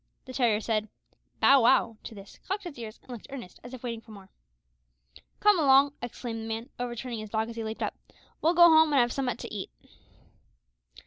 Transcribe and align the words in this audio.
The 0.25 0.33
terrier 0.33 0.59
said 0.59 0.89
"Bow 1.39 1.61
wow" 1.61 1.97
to 2.05 2.15
this, 2.15 2.39
cocked 2.47 2.65
its 2.65 2.79
ears, 2.79 2.99
and 3.03 3.11
looked 3.11 3.27
earnest, 3.29 3.59
as 3.63 3.71
if 3.71 3.83
waiting 3.83 4.01
for 4.01 4.09
more. 4.09 4.29
"Come 5.39 5.59
along," 5.59 5.93
exclaimed 6.01 6.41
the 6.43 6.47
man, 6.47 6.69
overturning 6.79 7.19
his 7.19 7.29
dog 7.29 7.49
as 7.51 7.55
he 7.55 7.63
leaped 7.63 7.83
up, 7.83 7.93
"we'll 8.41 8.55
go 8.55 8.67
home 8.67 8.93
and 8.93 8.99
have 8.99 9.13
summat 9.13 9.37
to 9.37 9.53
eat." 9.53 9.69